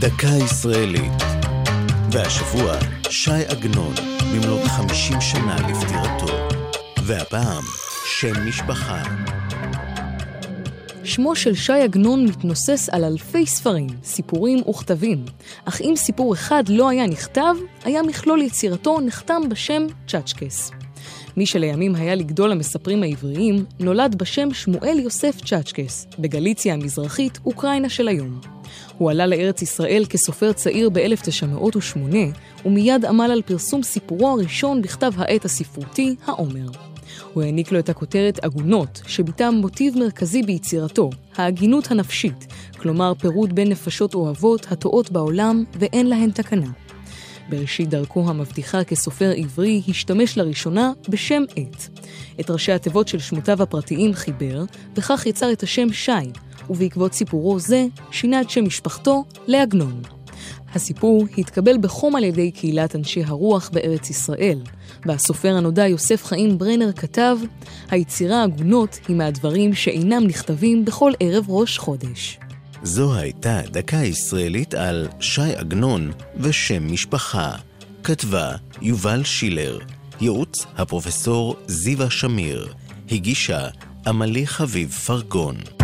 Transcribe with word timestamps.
דקה 0.00 0.44
ישראלית. 0.44 1.22
והשבוע, 2.12 2.72
שי 3.10 3.30
עגנון, 3.48 3.94
במלאת 4.32 4.64
50 4.64 5.20
שנה 5.20 5.56
לפטירתו. 5.56 6.48
והפעם, 7.04 7.62
שם 8.06 8.48
משפחה. 8.48 9.02
שמו 11.04 11.36
של 11.36 11.54
שי 11.54 11.72
עגנון 11.72 12.24
מתנוסס 12.24 12.88
על 12.92 13.04
אלפי 13.04 13.46
ספרים, 13.46 13.86
סיפורים 14.04 14.58
וכתבים, 14.68 15.24
אך 15.64 15.80
אם 15.80 15.92
סיפור 15.96 16.34
אחד 16.34 16.62
לא 16.68 16.88
היה 16.88 17.06
נכתב, 17.06 17.54
היה 17.84 18.02
מכלול 18.02 18.42
יצירתו 18.42 19.00
נחתם 19.00 19.42
בשם 19.48 19.86
צ'אצ'קס. 20.08 20.70
מי 21.36 21.46
שלימים 21.46 21.94
היה 21.94 22.14
לגדול 22.14 22.52
המספרים 22.52 23.02
העבריים, 23.02 23.64
נולד 23.80 24.14
בשם 24.18 24.54
שמואל 24.54 24.98
יוסף 24.98 25.40
צ'אצ'קס, 25.44 26.06
בגליציה 26.18 26.74
המזרחית, 26.74 27.38
אוקראינה 27.46 27.88
של 27.88 28.08
היום. 28.08 28.57
הוא 28.98 29.10
עלה 29.10 29.26
לארץ 29.26 29.62
ישראל 29.62 30.04
כסופר 30.08 30.52
צעיר 30.52 30.90
ב-1908, 30.90 31.98
ומיד 32.64 33.04
עמל 33.04 33.30
על 33.32 33.42
פרסום 33.42 33.82
סיפורו 33.82 34.28
הראשון 34.28 34.82
בכתב 34.82 35.12
העת 35.16 35.44
הספרותי, 35.44 36.16
העומר. 36.24 36.66
הוא 37.32 37.42
העניק 37.42 37.72
לו 37.72 37.78
את 37.78 37.88
הכותרת 37.88 38.44
עגונות, 38.44 39.02
שביטא 39.06 39.50
מוטיב 39.50 39.98
מרכזי 39.98 40.42
ביצירתו, 40.42 41.10
ההגינות 41.36 41.90
הנפשית, 41.90 42.46
כלומר 42.78 43.12
פירוד 43.14 43.54
בין 43.54 43.68
נפשות 43.68 44.14
אוהבות 44.14 44.66
הטועות 44.72 45.10
בעולם 45.10 45.64
ואין 45.78 46.06
להן 46.06 46.30
תקנה. 46.30 46.70
בראשית 47.48 47.88
דרכו 47.88 48.28
המבטיחה 48.28 48.84
כסופר 48.84 49.32
עברי, 49.36 49.82
השתמש 49.88 50.38
לראשונה 50.38 50.92
בשם 51.08 51.42
עט. 51.56 52.00
את 52.40 52.50
ראשי 52.50 52.72
התיבות 52.72 53.08
של 53.08 53.18
שמותיו 53.18 53.62
הפרטיים 53.62 54.14
חיבר, 54.14 54.64
וכך 54.96 55.26
יצר 55.26 55.52
את 55.52 55.62
השם 55.62 55.92
שי, 55.92 56.12
ובעקבות 56.70 57.12
סיפורו 57.12 57.58
זה, 57.58 57.86
שינה 58.10 58.40
את 58.40 58.50
שם 58.50 58.64
משפחתו 58.64 59.24
לעגנון. 59.46 60.02
הסיפור 60.74 61.26
התקבל 61.38 61.78
בחום 61.80 62.16
על 62.16 62.24
ידי 62.24 62.50
קהילת 62.50 62.96
אנשי 62.96 63.22
הרוח 63.24 63.70
בארץ 63.72 64.10
ישראל, 64.10 64.60
והסופר 65.06 65.56
הנודע 65.56 65.86
יוסף 65.86 66.24
חיים 66.24 66.58
ברנר 66.58 66.92
כתב, 66.92 67.36
היצירה 67.90 68.42
עגונות 68.42 68.98
היא 69.08 69.16
מהדברים 69.16 69.74
שאינם 69.74 70.26
נכתבים 70.26 70.84
בכל 70.84 71.12
ערב 71.20 71.44
ראש 71.48 71.78
חודש. 71.78 72.38
זו 72.82 73.14
הייתה 73.14 73.60
דקה 73.70 73.96
ישראלית 73.96 74.74
על 74.74 75.08
שי 75.20 75.54
עגנון 75.56 76.12
ושם 76.36 76.92
משפחה. 76.92 77.52
כתבה 78.04 78.52
יובל 78.82 79.24
שילר, 79.24 79.78
ייעוץ 80.20 80.66
הפרופסור 80.76 81.56
זיווה 81.66 82.10
שמיר, 82.10 82.72
הגישה 83.10 83.68
עמלי 84.06 84.46
חביב 84.46 84.90
פרגון. 84.90 85.77